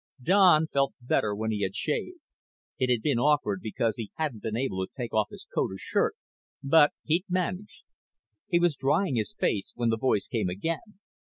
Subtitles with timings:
[0.23, 2.21] Don felt better when he had shaved.
[2.79, 5.77] It had been awkward because he hadn't been able to take off his coat or
[5.77, 6.15] shirt,
[6.63, 7.83] but he'd managed.
[8.47, 10.97] He was drying his face when the voice came again.